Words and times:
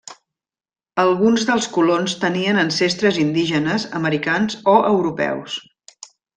Alguns 1.03 1.43
dels 1.49 1.67
colons 1.75 2.15
tenien 2.23 2.61
ancestres 2.63 3.21
indígenes 3.27 3.87
americans 4.03 4.59
o 4.75 4.77
europeus. 4.97 5.63